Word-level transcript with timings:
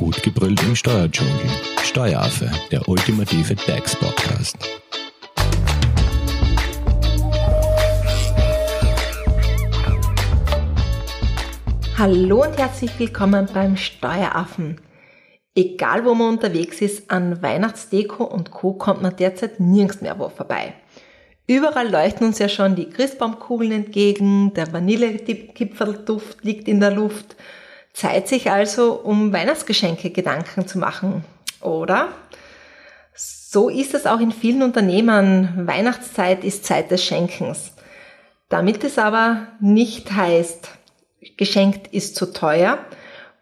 Gut 0.00 0.22
gebrüllt 0.22 0.62
im 0.62 0.74
Steuerdschungel. 0.74 1.34
Steueraffe, 1.82 2.50
der 2.70 2.88
ultimative 2.88 3.54
DAX-Podcast. 3.54 4.56
Hallo 11.98 12.44
und 12.44 12.56
herzlich 12.56 12.98
willkommen 12.98 13.46
beim 13.52 13.76
Steueraffen. 13.76 14.80
Egal 15.54 16.06
wo 16.06 16.14
man 16.14 16.30
unterwegs 16.30 16.80
ist, 16.80 17.10
an 17.10 17.42
Weihnachtsdeko 17.42 18.24
und 18.24 18.50
Co. 18.52 18.72
kommt 18.72 19.02
man 19.02 19.14
derzeit 19.14 19.60
nirgends 19.60 20.00
mehr 20.00 20.18
wo 20.18 20.30
vorbei. 20.30 20.72
Überall 21.46 21.90
leuchten 21.90 22.28
uns 22.28 22.38
ja 22.38 22.48
schon 22.48 22.74
die 22.74 22.88
Christbaumkugeln 22.88 23.72
entgegen, 23.72 24.54
der 24.54 24.72
Vanillekipfelduft 24.72 26.42
liegt 26.42 26.68
in 26.68 26.80
der 26.80 26.92
Luft. 26.92 27.36
Zeit 27.92 28.28
sich 28.28 28.50
also, 28.50 28.92
um 28.92 29.32
Weihnachtsgeschenke 29.32 30.10
Gedanken 30.10 30.66
zu 30.66 30.78
machen, 30.78 31.24
oder? 31.60 32.08
So 33.14 33.68
ist 33.68 33.94
es 33.94 34.06
auch 34.06 34.20
in 34.20 34.32
vielen 34.32 34.62
Unternehmen. 34.62 35.66
Weihnachtszeit 35.66 36.44
ist 36.44 36.64
Zeit 36.64 36.90
des 36.90 37.04
Schenkens. 37.04 37.72
Damit 38.48 38.84
es 38.84 38.98
aber 38.98 39.48
nicht 39.60 40.12
heißt, 40.12 40.70
geschenkt 41.36 41.88
ist 41.92 42.16
zu 42.16 42.32
teuer, 42.32 42.78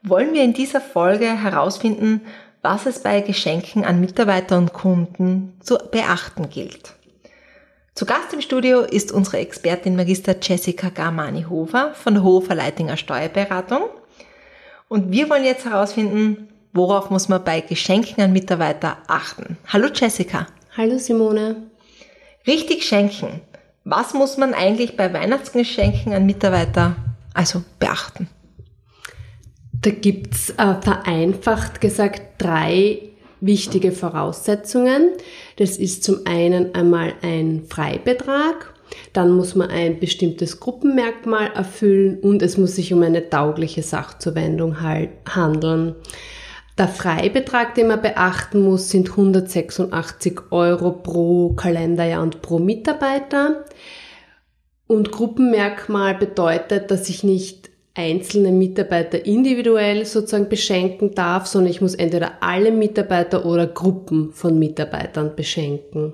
wollen 0.03 0.33
wir 0.33 0.43
in 0.43 0.55
dieser 0.55 0.81
Folge 0.81 1.27
herausfinden, 1.27 2.23
was 2.63 2.87
es 2.87 3.03
bei 3.03 3.21
Geschenken 3.21 3.85
an 3.85 4.01
Mitarbeiter 4.01 4.59
und 4.59 4.73
Kunden 4.73 5.59
zu 5.61 5.79
beachten 5.91 6.51
gilt. 6.51 6.95
Zu 7.95 8.07
Gast 8.07 8.33
im 8.33 8.41
Studio 8.41 8.81
ist 8.81 9.11
unsere 9.13 9.39
Expertin 9.39 9.97
Magister 9.97 10.37
Jessica 10.41 10.89
Garmani-Hofer 10.89 11.95
von 11.95 12.23
Hofer 12.23 12.55
Leitinger 12.55 12.97
Steuerberatung. 12.97 13.83
Und 14.89 15.13
wir 15.13 15.29
wollen 15.29 15.45
jetzt 15.45 15.67
herausfinden, 15.67 16.49
worauf 16.73 17.11
muss 17.11 17.29
man 17.29 17.45
bei 17.45 17.61
Geschenken 17.61 18.23
an 18.23 18.33
Mitarbeiter 18.33 18.97
achten. 19.07 19.59
Hallo 19.67 19.89
Jessica. 19.93 20.47
Hallo 20.77 20.99
Simone. 20.99 21.69
Richtig 22.47 22.85
schenken. 22.85 23.41
Was 23.85 24.15
muss 24.15 24.39
man 24.39 24.55
eigentlich 24.55 24.97
bei 24.97 25.13
Weihnachtsgeschenken 25.13 26.15
an 26.15 26.25
Mitarbeiter 26.25 26.97
also 27.35 27.63
beachten? 27.79 28.29
Da 29.73 29.91
gibt's 29.91 30.51
äh, 30.51 30.75
vereinfacht 30.81 31.81
gesagt 31.81 32.23
drei 32.39 33.01
wichtige 33.41 33.93
Voraussetzungen. 33.93 35.13
Das 35.57 35.77
ist 35.77 36.05
zum 36.05 36.27
einen 36.27 36.75
einmal 36.75 37.15
ein 37.23 37.65
Freibetrag, 37.69 38.75
dann 39.13 39.33
muss 39.33 39.55
man 39.55 39.71
ein 39.71 40.01
bestimmtes 40.01 40.61
Gruppenmerkmal 40.61 41.53
erfüllen 41.55 42.19
und 42.21 42.43
es 42.43 42.57
muss 42.57 42.77
sich 42.77 42.93
um 42.93 43.03
eine 43.03 43.29
taugliche 43.29 43.83
Sachzuwendung 43.83 44.77
handeln. 44.81 45.95
Der 46.79 46.89
Freibetrag, 46.89 47.75
den 47.75 47.89
man 47.89 48.01
beachten 48.01 48.63
muss, 48.63 48.89
sind 48.89 49.11
186 49.11 50.53
Euro 50.53 50.93
pro 50.93 51.55
Kalenderjahr 51.55 52.23
und 52.23 52.41
pro 52.41 52.61
Mitarbeiter. 52.61 53.65
Und 54.87 55.11
Gruppenmerkmal 55.11 56.15
bedeutet, 56.15 56.91
dass 56.93 57.09
ich 57.09 57.25
nicht 57.25 57.68
einzelne 57.99 58.53
Mitarbeiter 58.53 59.27
individuell 59.27 60.07
sozusagen 60.07 60.49
beschenken 60.49 61.17
darf, 61.17 61.47
sondern 61.47 61.73
ich 61.73 61.81
muss 61.81 61.97
entweder 61.97 62.35
alle 62.41 62.71
Mitarbeiter 62.71 63.45
oder 63.45 63.67
Gruppen 63.67 64.33
von 64.33 64.57
Mitarbeitern 64.57 65.35
beschenken. 65.35 66.13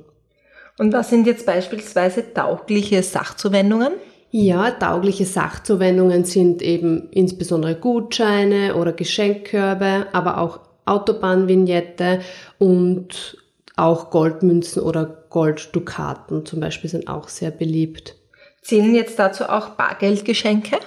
Und 0.78 0.92
was 0.94 1.10
sind 1.10 1.26
jetzt 1.26 1.44
beispielsweise 1.44 2.32
taugliche 2.32 3.02
Sachzuwendungen? 3.02 3.92
Ja, 4.30 4.70
taugliche 4.70 5.26
Sachzuwendungen 5.26 6.24
sind 6.24 6.62
eben 6.62 7.10
insbesondere 7.10 7.76
Gutscheine 7.76 8.74
oder 8.76 8.92
Geschenkkörbe, 8.92 10.06
aber 10.12 10.38
auch 10.38 10.60
Autobahnvignette 10.86 12.20
und 12.58 13.36
auch 13.76 14.10
Goldmünzen 14.10 14.82
oder 14.82 15.04
Golddukaten 15.28 16.46
zum 16.46 16.60
Beispiel 16.60 16.88
sind 16.88 17.08
auch 17.08 17.28
sehr 17.28 17.50
beliebt. 17.50 18.16
Zählen 18.62 18.94
jetzt 18.94 19.18
dazu 19.18 19.44
auch 19.44 19.70
Bargeldgeschenke? 19.70 20.78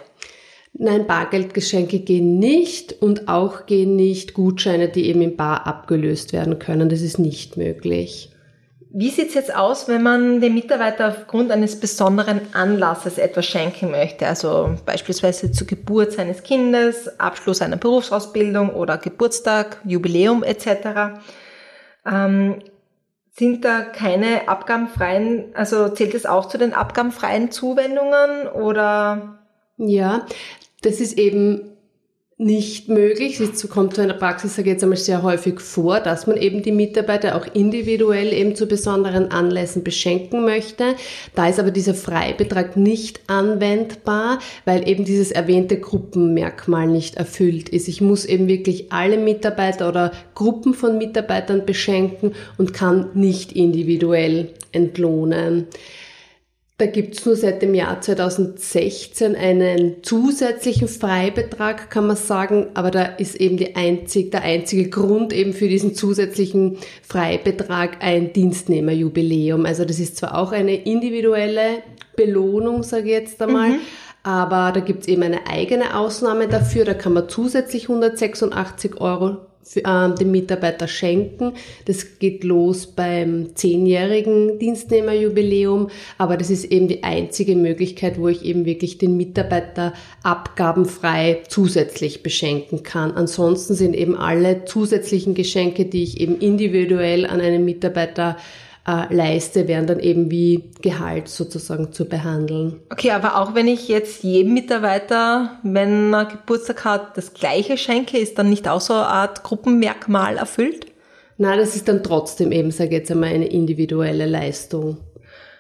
Nein, 0.74 1.08
Bargeldgeschenke 1.08 2.00
gehen 2.00 2.38
nicht 2.38 3.02
und 3.02 3.28
auch 3.28 3.66
gehen 3.66 3.96
nicht 3.96 4.34
Gutscheine, 4.34 4.90
die 4.90 5.08
eben 5.08 5.22
in 5.22 5.36
Bar 5.36 5.66
abgelöst 5.66 6.34
werden 6.34 6.60
können. 6.60 6.90
Das 6.90 7.02
ist 7.02 7.18
nicht 7.18 7.58
möglich. 7.58 8.32
Wie 9.00 9.10
sieht's 9.10 9.34
jetzt 9.34 9.54
aus, 9.54 9.88
wenn 9.88 10.02
man 10.02 10.40
dem 10.40 10.54
Mitarbeiter 10.54 11.10
aufgrund 11.10 11.52
eines 11.52 11.80
besonderen 11.80 12.42
Anlasses 12.54 13.18
etwas 13.18 13.46
schenken 13.46 13.92
möchte? 13.92 14.28
Also 14.28 14.76
beispielsweise 14.86 15.52
zur 15.52 15.68
Geburt 15.68 16.14
seines 16.14 16.42
Kindes, 16.44 17.20
Abschluss 17.20 17.62
einer 17.62 17.78
Berufsausbildung 17.78 18.70
oder 18.70 18.98
Geburtstag, 18.98 19.82
Jubiläum 19.84 20.44
etc. 20.44 21.20
Ähm, 22.06 22.60
sind 23.32 23.66
da 23.66 23.82
keine 23.82 24.48
abgabenfreien, 24.48 25.54
also 25.54 25.90
zählt 25.90 26.16
es 26.16 26.26
auch 26.26 26.48
zu 26.48 26.58
den 26.58 26.74
abgabenfreien 26.74 27.52
Zuwendungen 27.52 28.48
oder? 28.48 29.40
Ja, 29.78 30.26
das 30.82 31.00
ist 31.00 31.18
eben 31.18 31.62
nicht 32.40 32.88
möglich. 32.88 33.40
Es 33.40 33.68
kommt 33.68 33.96
zu 33.96 34.02
einer 34.02 34.14
Praxis, 34.14 34.56
sage 34.56 34.70
ich 34.70 34.74
jetzt 34.74 34.84
einmal, 34.84 34.98
sehr 34.98 35.24
häufig 35.24 35.60
vor, 35.60 36.00
dass 36.00 36.28
man 36.28 36.38
eben 36.38 36.62
die 36.62 36.72
Mitarbeiter 36.72 37.36
auch 37.36 37.48
individuell 37.52 38.32
eben 38.32 38.56
zu 38.56 38.68
besonderen 38.68 39.32
Anlässen 39.32 39.84
beschenken 39.84 40.46
möchte. 40.46 40.94
Da 41.34 41.50
ist 41.50 41.60
aber 41.60 41.72
dieser 41.72 41.96
Freibetrag 41.96 42.78
nicht 42.78 43.22
anwendbar, 43.26 44.38
weil 44.66 44.88
eben 44.88 45.04
dieses 45.04 45.32
erwähnte 45.32 45.80
Gruppenmerkmal 45.80 46.86
nicht 46.86 47.16
erfüllt 47.16 47.70
ist. 47.70 47.88
Ich 47.88 48.02
muss 48.02 48.24
eben 48.24 48.48
wirklich 48.48 48.92
alle 48.92 49.18
Mitarbeiter 49.18 49.90
oder 49.90 50.12
Gruppen 50.36 50.76
von 50.76 51.00
Mitarbeitern 51.00 51.66
beschenken 51.66 52.36
und 52.60 52.72
kann 52.72 53.10
nicht 53.16 53.52
individuell 53.52 54.52
entlohnen. 54.72 55.66
Da 56.80 56.86
gibt's 56.86 57.26
nur 57.26 57.36
seit 57.36 57.64
dem 57.64 57.74
Jahr 57.74 58.02
2016 58.02 59.36
einen 59.36 60.04
zusätzlichen 60.04 60.88
Freibetrag, 60.88 61.90
kann 61.90 62.06
man 62.06 62.16
sagen, 62.16 62.68
aber 62.76 62.92
da 62.92 63.02
ist 63.04 63.34
eben 63.36 63.58
die 63.58 63.76
einzig, 63.76 64.30
der 64.30 64.44
einzige 64.44 64.88
Grund 64.88 65.34
eben 65.34 65.54
für 65.54 65.68
diesen 65.68 65.96
zusätzlichen 65.96 66.78
Freibetrag 67.02 68.04
ein 68.04 68.32
Dienstnehmerjubiläum. 68.32 69.66
Also 69.66 69.86
das 69.86 70.00
ist 70.00 70.18
zwar 70.18 70.38
auch 70.38 70.52
eine 70.52 70.76
individuelle 70.76 71.82
Belohnung, 72.16 72.84
sage 72.84 73.06
ich 73.06 73.12
jetzt 73.12 73.42
einmal, 73.42 73.70
mhm. 73.70 73.80
aber 74.22 74.72
da 74.72 74.80
gibt's 74.80 75.08
eben 75.08 75.24
eine 75.24 75.48
eigene 75.48 75.98
Ausnahme 75.98 76.48
dafür, 76.48 76.86
da 76.86 76.94
kann 76.94 77.14
man 77.14 77.28
zusätzlich 77.28 77.90
186 77.90 79.02
Euro 79.02 79.38
dem 79.76 80.32
Mitarbeiter 80.32 80.88
schenken. 80.88 81.54
Das 81.86 82.20
geht 82.20 82.44
los 82.44 82.88
beim 82.88 83.56
zehnjährigen 83.56 84.60
Dienstnehmerjubiläum, 84.60 85.90
aber 86.18 86.38
das 86.38 86.50
ist 86.50 86.66
eben 86.66 86.88
die 86.88 87.04
einzige 87.04 87.56
Möglichkeit, 87.56 88.20
wo 88.20 88.28
ich 88.28 88.46
eben 88.46 88.66
wirklich 88.66 88.98
den 88.98 89.18
Mitarbeiter 89.18 89.94
abgabenfrei 90.24 91.44
zusätzlich 91.48 92.24
beschenken 92.24 92.84
kann. 92.84 93.12
Ansonsten 93.12 93.74
sind 93.74 93.96
eben 93.96 94.16
alle 94.16 94.66
zusätzlichen 94.66 95.34
Geschenke, 95.34 95.86
die 95.86 96.04
ich 96.04 96.20
eben 96.20 96.40
individuell 96.40 97.26
an 97.26 97.42
einen 97.42 97.66
Mitarbeiter 97.66 98.38
äh, 98.88 99.14
leiste, 99.14 99.68
werden 99.68 99.86
dann 99.86 100.00
eben 100.00 100.32
wie 100.32 100.72
Gehalt 100.82 101.28
sozusagen 101.28 101.92
zu 101.92 102.06
behandeln. 102.06 102.80
Okay, 102.90 103.12
aber 103.12 103.38
auch 103.38 103.54
wenn 103.54 103.68
ich 103.68 103.88
jetzt 103.88 104.24
jedem 104.24 104.54
Mitarbeiter, 104.54 105.60
wenn 105.64 106.14
er 106.14 106.26
Geburtstag 106.26 106.86
hat, 106.86 107.18
das 107.18 107.34
gleiche 107.34 107.78
schenke, 107.78 108.18
ist 108.18 108.40
dann 108.40 108.50
nicht 108.50 108.68
auch 108.68 108.82
so 108.82 108.94
eine 108.94 109.08
Art 109.08 109.44
Gruppenmerkmal 109.44 110.38
erfüllt? 110.38 110.88
Nein, 111.38 111.60
das 111.60 111.76
ist 111.76 111.88
dann 111.88 112.02
trotzdem 112.02 112.52
eben, 112.52 112.72
sage 112.72 112.92
ich 112.92 113.00
jetzt 113.00 113.12
einmal, 113.12 113.30
eine 113.30 113.48
individuelle 113.48 114.26
Leistung. 114.26 114.98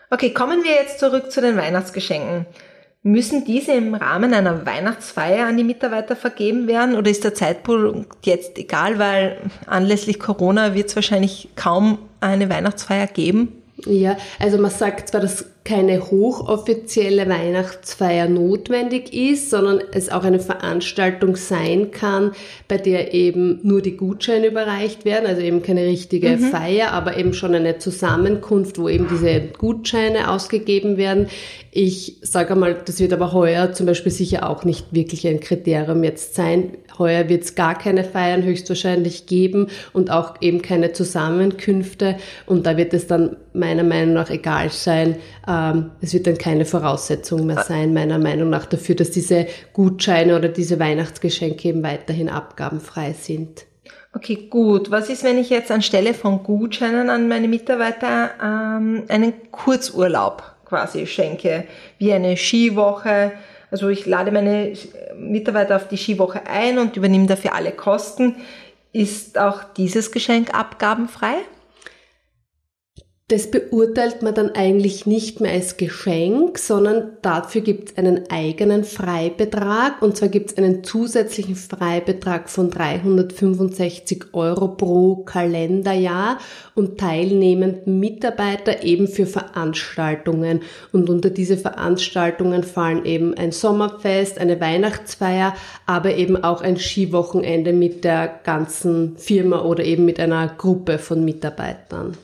Okay, 0.09 0.33
kommen 0.33 0.63
wir 0.63 0.71
jetzt 0.71 0.99
zurück 0.99 1.31
zu 1.31 1.41
den 1.41 1.57
Weihnachtsgeschenken. 1.57 2.45
Müssen 3.07 3.45
diese 3.45 3.71
im 3.71 3.95
Rahmen 3.95 4.33
einer 4.33 4.65
Weihnachtsfeier 4.65 5.47
an 5.47 5.55
die 5.55 5.63
Mitarbeiter 5.63 6.17
vergeben 6.17 6.67
werden 6.67 6.95
oder 6.95 7.09
ist 7.09 7.23
der 7.23 7.33
Zeitpunkt 7.33 8.25
jetzt 8.25 8.57
egal, 8.57 8.99
weil 8.99 9.37
anlässlich 9.65 10.19
Corona 10.19 10.73
wird 10.73 10.89
es 10.89 10.95
wahrscheinlich 10.97 11.47
kaum 11.55 11.99
eine 12.19 12.49
Weihnachtsfeier 12.49 13.07
geben? 13.07 13.63
Ja, 13.85 14.17
also 14.39 14.57
man 14.57 14.71
sagt 14.71 15.07
zwar, 15.07 15.21
dass 15.21 15.45
keine 15.67 15.99
hochoffizielle 15.99 17.27
Weihnachtsfeier 17.27 18.29
notwendig 18.29 19.13
ist, 19.13 19.49
sondern 19.49 19.81
es 19.91 20.07
auch 20.07 20.23
eine 20.23 20.39
Veranstaltung 20.39 21.35
sein 21.35 21.91
kann, 21.91 22.31
bei 22.69 22.77
der 22.77 23.13
eben 23.13 23.59
nur 23.63 23.81
die 23.81 23.97
Gutscheine 23.97 24.47
überreicht 24.47 25.03
werden, 25.03 25.25
also 25.25 25.41
eben 25.41 25.61
keine 25.61 25.83
richtige 25.83 26.29
mhm. 26.29 26.39
Feier, 26.51 26.93
aber 26.93 27.17
eben 27.17 27.33
schon 27.33 27.53
eine 27.53 27.79
Zusammenkunft, 27.79 28.79
wo 28.79 28.87
eben 28.87 29.09
diese 29.09 29.41
Gutscheine 29.57 30.31
ausgegeben 30.31 30.95
werden. 30.95 31.27
Ich 31.71 32.15
sage 32.21 32.55
mal, 32.55 32.77
das 32.85 33.01
wird 33.01 33.11
aber 33.11 33.33
heuer 33.33 33.73
zum 33.73 33.87
Beispiel 33.87 34.11
sicher 34.11 34.49
auch 34.49 34.63
nicht 34.63 34.93
wirklich 34.93 35.27
ein 35.27 35.41
Kriterium 35.41 36.01
jetzt 36.05 36.33
sein. 36.33 36.77
Heuer 36.97 37.27
wird 37.27 37.43
es 37.43 37.55
gar 37.55 37.77
keine 37.77 38.05
Feiern 38.05 38.43
höchstwahrscheinlich 38.43 39.25
geben 39.25 39.67
und 39.91 40.11
auch 40.11 40.35
eben 40.39 40.61
keine 40.61 40.93
Zusammenkünfte. 40.93 42.15
Und 42.45 42.65
da 42.65 42.77
wird 42.77 42.93
es 42.93 43.05
dann 43.05 43.35
meiner 43.53 43.83
Meinung 43.83 44.13
nach 44.13 44.29
egal 44.29 44.69
sein, 44.71 45.17
ähm, 45.47 45.56
es 46.01 46.13
wird 46.13 46.27
dann 46.27 46.37
keine 46.37 46.65
Voraussetzung 46.65 47.45
mehr 47.45 47.63
sein, 47.63 47.93
meiner 47.93 48.19
Meinung 48.19 48.49
nach, 48.49 48.65
dafür, 48.65 48.95
dass 48.95 49.11
diese 49.11 49.47
Gutscheine 49.73 50.35
oder 50.35 50.49
diese 50.49 50.79
Weihnachtsgeschenke 50.79 51.69
eben 51.69 51.83
weiterhin 51.83 52.29
abgabenfrei 52.29 53.13
sind. 53.13 53.65
Okay, 54.13 54.47
gut. 54.49 54.89
Was 54.89 55.09
ist, 55.09 55.23
wenn 55.23 55.37
ich 55.37 55.49
jetzt 55.49 55.69
anstelle 55.69 56.13
von 56.13 56.41
Gutscheinen 56.41 57.09
an 57.09 57.27
meine 57.27 57.47
Mitarbeiter 57.47 58.31
ähm, 58.41 59.03
einen 59.09 59.51
Kurzurlaub 59.51 60.43
quasi 60.65 61.05
schenke, 61.05 61.65
wie 61.99 62.11
eine 62.13 62.35
Skiwoche? 62.35 63.33
Also 63.69 63.89
ich 63.89 64.05
lade 64.05 64.31
meine 64.31 64.73
Mitarbeiter 65.17 65.75
auf 65.75 65.87
die 65.87 65.97
Skiwoche 65.97 66.41
ein 66.47 66.79
und 66.79 66.97
übernehme 66.97 67.27
dafür 67.27 67.53
alle 67.53 67.71
Kosten. 67.71 68.37
Ist 68.91 69.37
auch 69.37 69.63
dieses 69.75 70.11
Geschenk 70.11 70.53
abgabenfrei? 70.53 71.35
Das 73.29 73.51
beurteilt 73.51 74.21
man 74.21 74.33
dann 74.33 74.51
eigentlich 74.51 75.05
nicht 75.05 75.41
mehr 75.41 75.51
als 75.51 75.75
Geschenk, 75.75 76.57
sondern 76.57 77.17
dafür 77.21 77.59
gibt 77.59 77.89
es 77.89 77.97
einen 77.97 78.29
eigenen 78.29 78.85
Freibetrag. 78.85 80.01
Und 80.01 80.15
zwar 80.15 80.29
gibt 80.29 80.51
es 80.51 80.57
einen 80.57 80.81
zusätzlichen 80.85 81.57
Freibetrag 81.57 82.49
von 82.49 82.69
365 82.69 84.27
Euro 84.31 84.69
pro 84.69 85.25
Kalenderjahr 85.25 86.37
und 86.73 87.01
teilnehmenden 87.01 87.99
Mitarbeiter 87.99 88.83
eben 88.83 89.09
für 89.09 89.25
Veranstaltungen. 89.25 90.61
Und 90.93 91.09
unter 91.09 91.29
diese 91.29 91.57
Veranstaltungen 91.57 92.63
fallen 92.63 93.03
eben 93.03 93.33
ein 93.33 93.51
Sommerfest, 93.51 94.39
eine 94.39 94.61
Weihnachtsfeier, 94.61 95.53
aber 95.85 96.15
eben 96.15 96.41
auch 96.41 96.61
ein 96.61 96.77
Skiwochenende 96.77 97.73
mit 97.73 98.05
der 98.05 98.39
ganzen 98.45 99.17
Firma 99.17 99.65
oder 99.65 99.83
eben 99.83 100.05
mit 100.05 100.17
einer 100.17 100.47
Gruppe 100.47 100.97
von 100.97 101.25
Mitarbeitern. 101.25 102.15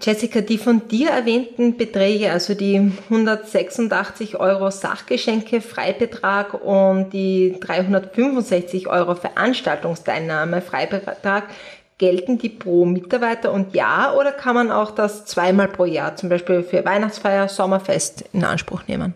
Jessica, 0.00 0.40
die 0.40 0.58
von 0.58 0.88
dir 0.88 1.10
erwähnten 1.10 1.76
Beträge, 1.76 2.30
also 2.30 2.54
die 2.54 2.92
186 3.10 4.38
Euro 4.38 4.70
Sachgeschenke 4.70 5.60
Freibetrag 5.60 6.54
und 6.54 7.10
die 7.10 7.56
365 7.60 8.88
Euro 8.88 9.14
Veranstaltungsteilnahme 9.14 10.62
Freibetrag, 10.62 11.44
gelten 11.98 12.38
die 12.38 12.48
pro 12.48 12.84
Mitarbeiter 12.84 13.52
und 13.52 13.74
Jahr 13.74 14.16
oder 14.16 14.32
kann 14.32 14.54
man 14.54 14.70
auch 14.70 14.90
das 14.90 15.24
zweimal 15.26 15.68
pro 15.68 15.84
Jahr, 15.84 16.16
zum 16.16 16.28
Beispiel 16.28 16.62
für 16.62 16.84
Weihnachtsfeier, 16.84 17.48
Sommerfest 17.48 18.24
in 18.32 18.44
Anspruch 18.44 18.82
nehmen? 18.88 19.14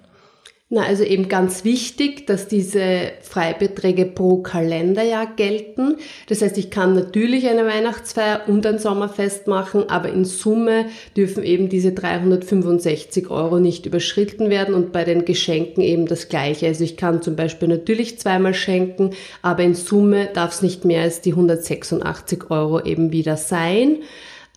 Na, 0.70 0.82
also 0.82 1.03
eben 1.03 1.31
ganz 1.31 1.65
wichtig, 1.65 2.26
dass 2.26 2.47
diese 2.47 3.12
Freibeträge 3.23 4.05
pro 4.05 4.43
Kalenderjahr 4.43 5.26
gelten. 5.35 5.97
Das 6.29 6.43
heißt, 6.43 6.59
ich 6.59 6.70
kann 6.70 6.94
natürlich 6.94 7.49
eine 7.49 7.65
Weihnachtsfeier 7.65 8.43
und 8.49 8.67
ein 8.67 8.79
Sommerfest 8.79 9.47
machen, 9.47 9.88
aber 9.88 10.11
in 10.11 10.26
Summe 10.26 10.85
dürfen 11.17 11.43
eben 11.43 11.70
diese 11.70 11.93
365 11.93 13.31
Euro 13.31 13.61
nicht 13.61 13.87
überschritten 13.87 14.50
werden 14.50 14.75
und 14.75 14.93
bei 14.93 15.05
den 15.05 15.25
Geschenken 15.25 15.82
eben 15.82 16.05
das 16.05 16.29
Gleiche. 16.29 16.67
Also 16.67 16.85
ich 16.85 16.99
kann 16.99 17.23
zum 17.23 17.35
Beispiel 17.35 17.69
natürlich 17.69 18.19
zweimal 18.19 18.53
schenken, 18.53 19.12
aber 19.41 19.62
in 19.62 19.75
Summe 19.75 20.29
darf 20.35 20.53
es 20.53 20.61
nicht 20.61 20.85
mehr 20.85 21.00
als 21.00 21.23
die 21.23 21.31
186 21.31 22.50
Euro 22.50 22.85
eben 22.85 23.11
wieder 23.11 23.38
sein. 23.38 24.00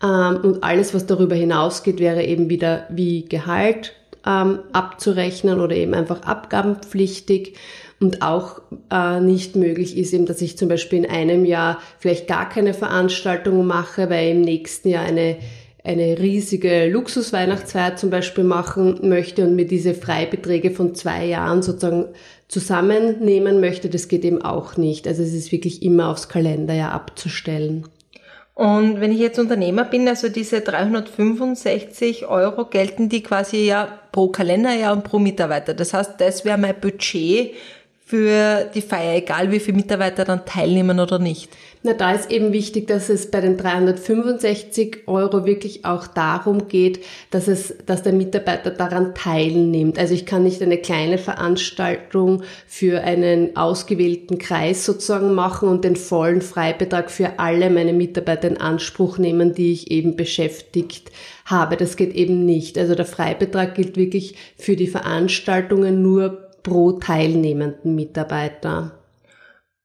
Ähm, 0.03 0.39
und 0.43 0.61
alles, 0.61 0.93
was 0.93 1.05
darüber 1.05 1.35
hinausgeht, 1.35 1.99
wäre 1.99 2.25
eben 2.25 2.49
wieder 2.49 2.85
wie 2.89 3.23
Gehalt 3.23 3.93
ähm, 4.25 4.59
abzurechnen 4.73 5.59
oder 5.59 5.75
eben 5.75 5.93
einfach 5.93 6.21
abgabenpflichtig. 6.23 7.55
Und 7.99 8.23
auch 8.23 8.61
äh, 8.91 9.19
nicht 9.19 9.55
möglich 9.55 9.95
ist 9.95 10.13
eben, 10.13 10.25
dass 10.25 10.41
ich 10.41 10.57
zum 10.57 10.69
Beispiel 10.69 10.99
in 10.99 11.09
einem 11.09 11.45
Jahr 11.45 11.79
vielleicht 11.99 12.27
gar 12.27 12.49
keine 12.49 12.73
Veranstaltung 12.73 13.65
mache, 13.67 14.09
weil 14.09 14.31
im 14.31 14.41
nächsten 14.41 14.89
Jahr 14.89 15.03
eine 15.03 15.37
eine 15.83 16.19
riesige 16.19 16.87
Luxusweihnachtsfeier 16.87 17.95
zum 17.95 18.11
Beispiel 18.11 18.43
machen 18.43 18.99
möchte 19.09 19.43
und 19.43 19.55
mir 19.55 19.65
diese 19.65 19.93
Freibeträge 19.93 20.71
von 20.71 20.93
zwei 20.93 21.25
Jahren 21.25 21.63
sozusagen 21.63 22.05
zusammennehmen 22.47 23.59
möchte, 23.59 23.89
das 23.89 24.07
geht 24.07 24.23
eben 24.23 24.41
auch 24.41 24.77
nicht. 24.77 25.07
Also 25.07 25.23
es 25.23 25.33
ist 25.33 25.51
wirklich 25.51 25.81
immer 25.81 26.09
aufs 26.09 26.29
Kalenderjahr 26.29 26.91
abzustellen. 26.91 27.85
Und 28.53 28.99
wenn 28.99 29.11
ich 29.11 29.19
jetzt 29.19 29.39
Unternehmer 29.39 29.85
bin, 29.85 30.07
also 30.07 30.27
diese 30.29 30.61
365 30.61 32.27
Euro 32.27 32.65
gelten 32.65 33.07
die 33.07 33.23
quasi 33.23 33.65
ja 33.65 33.99
pro 34.11 34.27
Kalenderjahr 34.27 34.93
und 34.93 35.03
pro 35.03 35.19
Mitarbeiter. 35.19 35.73
Das 35.73 35.93
heißt, 35.93 36.19
das 36.19 36.43
wäre 36.43 36.57
mein 36.57 36.79
Budget 36.79 37.53
für 38.11 38.69
die 38.75 38.81
Feier, 38.81 39.15
egal 39.15 39.51
wie 39.51 39.61
viele 39.61 39.77
Mitarbeiter 39.77 40.25
dann 40.25 40.45
teilnehmen 40.45 40.99
oder 40.99 41.17
nicht. 41.17 41.49
Na, 41.81 41.93
da 41.93 42.11
ist 42.11 42.29
eben 42.29 42.51
wichtig, 42.51 42.87
dass 42.87 43.07
es 43.07 43.31
bei 43.31 43.39
den 43.39 43.55
365 43.55 45.07
Euro 45.07 45.45
wirklich 45.45 45.85
auch 45.85 46.07
darum 46.07 46.67
geht, 46.67 46.99
dass 47.29 47.47
es, 47.47 47.73
dass 47.85 48.03
der 48.03 48.11
Mitarbeiter 48.11 48.71
daran 48.71 49.15
teilnimmt. 49.15 49.97
Also 49.97 50.13
ich 50.13 50.25
kann 50.25 50.43
nicht 50.43 50.61
eine 50.61 50.77
kleine 50.77 51.17
Veranstaltung 51.19 52.43
für 52.67 53.01
einen 53.01 53.55
ausgewählten 53.55 54.39
Kreis 54.39 54.85
sozusagen 54.85 55.33
machen 55.33 55.69
und 55.69 55.85
den 55.85 55.95
vollen 55.95 56.41
Freibetrag 56.41 57.09
für 57.09 57.39
alle 57.39 57.69
meine 57.69 57.93
Mitarbeiter 57.93 58.49
in 58.49 58.57
Anspruch 58.59 59.19
nehmen, 59.19 59.53
die 59.53 59.71
ich 59.71 59.89
eben 59.89 60.17
beschäftigt 60.17 61.11
habe. 61.45 61.77
Das 61.77 61.95
geht 61.95 62.13
eben 62.13 62.45
nicht. 62.45 62.77
Also 62.77 62.93
der 62.93 63.05
Freibetrag 63.05 63.73
gilt 63.75 63.95
wirklich 63.95 64.35
für 64.57 64.75
die 64.75 64.87
Veranstaltungen 64.87 66.01
nur 66.01 66.50
pro 66.63 66.93
teilnehmenden 66.93 67.95
Mitarbeiter. 67.95 68.91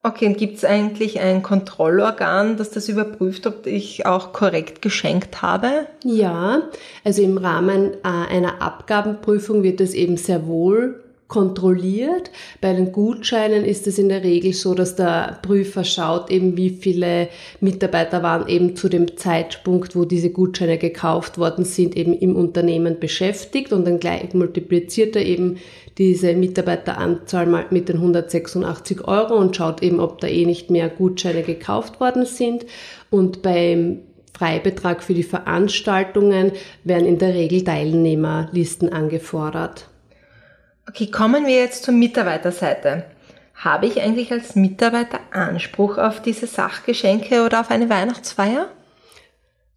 Okay, 0.02 0.26
und 0.26 0.38
gibt 0.38 0.58
es 0.58 0.64
eigentlich 0.64 1.19
ein 1.19 1.43
Kontrollorgan, 1.43 2.56
das 2.56 2.70
das 2.70 2.88
überprüft, 2.88 3.44
ob 3.46 3.67
ich 3.67 4.06
auch 4.06 4.32
korrekt 4.32 4.81
geschenkt 4.81 5.43
habe? 5.43 5.88
Ja, 6.05 6.62
also 7.02 7.23
im 7.23 7.38
Rahmen 7.38 7.94
äh, 8.05 8.32
einer 8.32 8.62
Abgabenprüfung 8.62 9.64
wird 9.64 9.81
das 9.81 9.94
eben 9.94 10.17
sehr 10.17 10.46
wohl 10.46 11.02
kontrolliert. 11.28 12.31
Bei 12.61 12.73
den 12.73 12.93
Gutscheinen 12.93 13.64
ist 13.64 13.87
es 13.87 13.99
in 13.99 14.08
der 14.08 14.23
Regel 14.23 14.52
so, 14.52 14.75
dass 14.75 14.94
der 14.94 15.38
Prüfer 15.43 15.82
schaut 15.84 16.31
eben, 16.31 16.56
wie 16.56 16.70
viele 16.70 17.28
Mitarbeiter 17.61 18.23
waren 18.23 18.49
eben 18.49 18.76
zu 18.76 18.88
dem 18.88 19.17
Zeitpunkt, 19.17 19.96
wo 19.96 20.05
diese 20.05 20.31
Gutscheine 20.31 20.78
gekauft 20.78 21.38
worden 21.38 21.64
sind, 21.64 21.96
eben 21.96 22.14
im 22.14 22.37
Unternehmen 22.37 23.00
beschäftigt 23.00 23.73
und 23.73 23.87
dann 23.87 23.99
gleich 23.99 24.34
multipliziert 24.34 25.17
er 25.17 25.25
eben 25.25 25.58
diese 25.99 26.34
Mitarbeiteranzahl 26.34 27.46
mal 27.46 27.67
mit 27.70 27.88
den 27.88 27.96
186 27.96 29.08
Euro 29.08 29.34
und 29.37 29.56
schaut 29.56 29.82
eben, 29.82 29.99
ob 29.99 30.20
da 30.20 30.28
eh 30.28 30.44
nicht 30.44 30.70
mehr 30.70 30.88
Gutscheine 30.88 31.43
gekauft 31.43 32.00
worden 32.00 32.26
sind. 32.26 32.67
Und 33.11 33.43
beim 33.43 34.00
Freibetrag 34.37 35.02
für 35.02 35.14
die 35.14 35.23
Veranstaltungen 35.23 36.52
werden 36.84 37.06
in 37.06 37.19
der 37.19 37.34
Regel 37.34 37.64
Teilnehmerlisten 37.64 38.93
angefordert. 38.93 39.88
Okay, 40.88 41.10
kommen 41.10 41.46
wir 41.46 41.56
jetzt 41.56 41.82
zur 41.82 41.94
Mitarbeiterseite. 41.94 43.04
Habe 43.56 43.86
ich 43.86 44.00
eigentlich 44.00 44.30
als 44.30 44.54
Mitarbeiter 44.54 45.18
Anspruch 45.32 45.99
auf 45.99 46.22
diese 46.22 46.46
Sachgeschenke 46.46 47.44
oder 47.44 47.61
auf 47.61 47.70
eine 47.70 47.88
Weihnachtsfeier? 47.88 48.68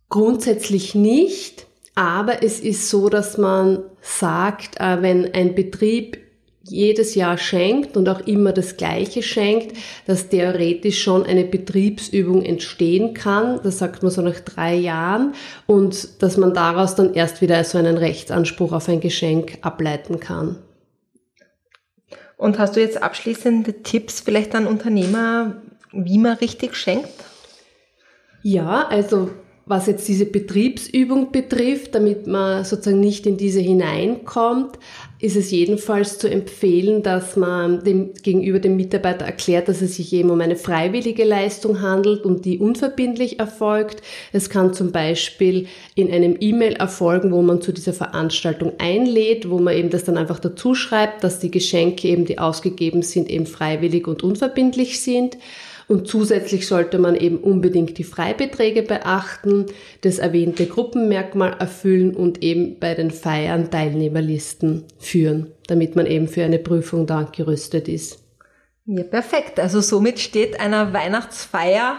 Grundsätzlich 0.09 0.95
nicht. 0.95 1.65
Aber 1.95 2.43
es 2.43 2.59
ist 2.59 2.89
so, 2.89 3.09
dass 3.09 3.37
man 3.37 3.79
sagt, 4.01 4.79
äh, 4.79 5.01
wenn 5.01 5.33
ein 5.33 5.55
Betrieb 5.55 6.19
jedes 6.63 7.15
Jahr 7.15 7.37
schenkt 7.37 7.97
und 7.97 8.07
auch 8.07 8.19
immer 8.21 8.51
das 8.51 8.77
Gleiche 8.77 9.23
schenkt, 9.23 9.75
dass 10.05 10.29
theoretisch 10.29 11.01
schon 11.01 11.25
eine 11.25 11.43
Betriebsübung 11.43 12.43
entstehen 12.43 13.13
kann. 13.15 13.59
Das 13.63 13.79
sagt 13.79 14.03
man 14.03 14.11
so 14.11 14.21
nach 14.21 14.39
drei 14.39 14.75
Jahren 14.75 15.33
und 15.65 16.21
dass 16.21 16.37
man 16.37 16.53
daraus 16.53 16.95
dann 16.95 17.15
erst 17.15 17.41
wieder 17.41 17.63
so 17.63 17.77
einen 17.77 17.97
Rechtsanspruch 17.97 18.73
auf 18.73 18.87
ein 18.87 18.99
Geschenk 18.99 19.57
ableiten 19.61 20.19
kann. 20.19 20.57
Und 22.39 22.57
hast 22.57 22.77
du 22.77 22.79
jetzt 22.79 23.03
abschließende 23.03 23.83
Tipps 23.83 24.21
vielleicht 24.21 24.55
an 24.55 24.65
Unternehmer, 24.65 25.61
wie 25.91 26.17
man 26.17 26.37
richtig 26.37 26.73
schenkt? 26.77 27.25
Ja, 28.43 28.87
also 28.87 29.31
was 29.65 29.87
jetzt 29.87 30.07
diese 30.07 30.25
Betriebsübung 30.25 31.33
betrifft, 31.33 31.95
damit 31.95 32.27
man 32.27 32.63
sozusagen 32.63 33.01
nicht 33.01 33.25
in 33.25 33.35
diese 33.35 33.59
hineinkommt, 33.59 34.79
ist 35.21 35.35
es 35.35 35.51
jedenfalls 35.51 36.17
zu 36.17 36.29
empfehlen, 36.29 37.03
dass 37.03 37.35
man 37.35 37.83
dem, 37.83 38.13
gegenüber 38.23 38.59
dem 38.59 38.77
Mitarbeiter 38.77 39.25
erklärt, 39.25 39.67
dass 39.67 39.81
es 39.81 39.95
sich 39.95 40.13
eben 40.13 40.29
um 40.29 40.39
eine 40.39 40.55
freiwillige 40.55 41.25
Leistung 41.25 41.81
handelt 41.81 42.23
und 42.23 42.45
die 42.45 42.57
unverbindlich 42.57 43.37
erfolgt. 43.37 44.01
Es 44.31 44.49
kann 44.49 44.73
zum 44.73 44.93
Beispiel 44.93 45.67
in 45.95 46.09
einem 46.09 46.37
E-Mail 46.39 46.73
erfolgen, 46.73 47.33
wo 47.33 47.41
man 47.41 47.61
zu 47.61 47.73
dieser 47.73 47.91
Veranstaltung 47.91 48.71
einlädt, 48.77 49.49
wo 49.49 49.59
man 49.59 49.75
eben 49.75 49.89
das 49.89 50.05
dann 50.05 50.17
einfach 50.17 50.39
dazu 50.39 50.73
schreibt, 50.73 51.21
dass 51.21 51.39
die 51.39 51.51
Geschenke 51.51 52.07
eben, 52.07 52.23
die 52.23 52.39
ausgegeben 52.39 53.01
sind, 53.01 53.29
eben 53.29 53.45
freiwillig 53.45 54.07
und 54.07 54.23
unverbindlich 54.23 55.01
sind. 55.01 55.37
Und 55.89 56.07
zusätzlich 56.07 56.67
sollte 56.67 56.99
man 56.99 57.15
eben 57.15 57.39
unbedingt 57.39 57.97
die 57.97 58.03
Freibeträge 58.03 58.83
beachten, 58.83 59.65
das 60.01 60.19
erwähnte 60.19 60.67
Gruppenmerkmal 60.67 61.55
erfüllen 61.57 62.15
und 62.15 62.43
eben 62.43 62.77
bei 62.79 62.93
den 62.93 63.09
Feiern 63.09 63.71
Teilnehmerlisten 63.71 64.85
führen, 64.99 65.51
damit 65.65 65.95
man 65.95 66.05
eben 66.05 66.27
für 66.27 66.43
eine 66.43 66.59
Prüfung 66.59 67.07
da 67.07 67.23
gerüstet 67.23 67.87
ist. 67.87 68.19
Ja, 68.85 69.01
perfekt. 69.01 69.59
Also 69.59 69.81
somit 69.81 70.19
steht 70.19 70.59
einer 70.59 70.93
Weihnachtsfeier 70.93 71.97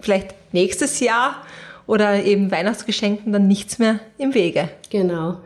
vielleicht 0.00 0.34
nächstes 0.52 1.00
Jahr 1.00 1.44
oder 1.86 2.24
eben 2.24 2.50
Weihnachtsgeschenken 2.50 3.34
dann 3.34 3.46
nichts 3.46 3.78
mehr 3.78 4.00
im 4.16 4.32
Wege. 4.32 4.70
Genau. 4.88 5.40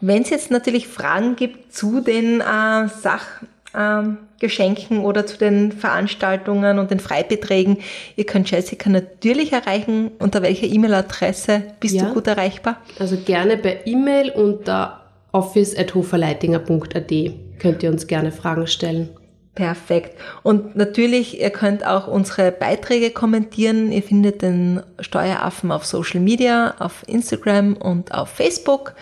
Wenn 0.00 0.22
es 0.22 0.30
jetzt 0.30 0.50
natürlich 0.50 0.88
Fragen 0.88 1.36
gibt 1.36 1.74
zu 1.74 2.00
den 2.00 2.40
äh, 2.40 2.88
Sach 2.88 3.42
ähm, 3.76 4.18
Geschenken 4.40 5.00
oder 5.00 5.26
zu 5.26 5.36
den 5.36 5.72
Veranstaltungen 5.72 6.78
und 6.78 6.90
den 6.90 7.00
Freibeträgen. 7.00 7.78
Ihr 8.16 8.24
könnt 8.24 8.50
Jessica 8.50 8.88
natürlich 8.88 9.52
erreichen. 9.52 10.10
Unter 10.18 10.42
welcher 10.42 10.66
E-Mail-Adresse 10.66 11.62
bist 11.80 11.94
ja. 11.96 12.06
du 12.06 12.14
gut 12.14 12.26
erreichbar? 12.26 12.80
Also 12.98 13.16
gerne 13.16 13.56
per 13.56 13.86
E-Mail 13.86 14.30
unter 14.30 15.02
office.hoferleitinger.at 15.32 17.12
könnt 17.58 17.82
ihr 17.82 17.90
uns 17.90 18.06
gerne 18.06 18.32
Fragen 18.32 18.66
stellen. 18.66 19.10
Perfekt. 19.54 20.16
Und 20.44 20.76
natürlich, 20.76 21.40
ihr 21.40 21.50
könnt 21.50 21.84
auch 21.84 22.06
unsere 22.06 22.52
Beiträge 22.52 23.10
kommentieren. 23.10 23.90
Ihr 23.90 24.04
findet 24.04 24.40
den 24.40 24.82
Steueraffen 25.00 25.72
auf 25.72 25.84
Social 25.84 26.20
Media, 26.20 26.76
auf 26.78 27.02
Instagram 27.08 27.74
und 27.74 28.14
auf 28.14 28.28
Facebook. 28.28 28.94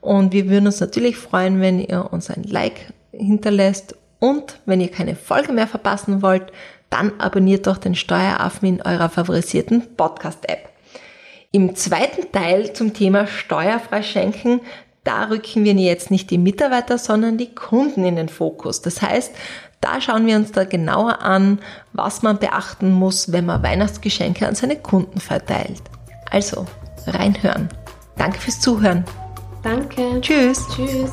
Und 0.00 0.32
wir 0.32 0.48
würden 0.48 0.64
uns 0.66 0.80
natürlich 0.80 1.18
freuen, 1.18 1.60
wenn 1.60 1.80
ihr 1.80 2.10
uns 2.12 2.30
ein 2.30 2.44
Like 2.44 2.94
hinterlässt. 3.12 3.94
Und 4.20 4.60
wenn 4.66 4.80
ihr 4.80 4.90
keine 4.90 5.16
Folge 5.16 5.52
mehr 5.52 5.66
verpassen 5.66 6.22
wollt, 6.22 6.52
dann 6.90 7.18
abonniert 7.18 7.66
doch 7.66 7.78
den 7.78 7.94
Steueraffen 7.94 8.68
in 8.68 8.82
eurer 8.82 9.08
favorisierten 9.08 9.96
Podcast-App. 9.96 10.68
Im 11.52 11.74
zweiten 11.74 12.30
Teil 12.30 12.72
zum 12.74 12.94
Thema 12.94 13.26
steuerfrei 13.26 14.02
schenken, 14.02 14.60
da 15.02 15.24
rücken 15.24 15.64
wir 15.64 15.72
jetzt 15.72 16.10
nicht 16.10 16.30
die 16.30 16.38
Mitarbeiter, 16.38 16.98
sondern 16.98 17.38
die 17.38 17.54
Kunden 17.54 18.04
in 18.04 18.16
den 18.16 18.28
Fokus. 18.28 18.82
Das 18.82 19.00
heißt, 19.00 19.32
da 19.80 20.00
schauen 20.00 20.26
wir 20.26 20.36
uns 20.36 20.52
da 20.52 20.64
genauer 20.64 21.22
an, 21.22 21.58
was 21.92 22.22
man 22.22 22.38
beachten 22.38 22.92
muss, 22.92 23.32
wenn 23.32 23.46
man 23.46 23.62
Weihnachtsgeschenke 23.62 24.46
an 24.46 24.54
seine 24.54 24.76
Kunden 24.76 25.20
verteilt. 25.20 25.82
Also, 26.30 26.66
reinhören. 27.06 27.68
Danke 28.16 28.38
fürs 28.38 28.60
Zuhören. 28.60 29.04
Danke. 29.62 30.20
Tschüss. 30.20 30.66
Tschüss. 30.68 31.12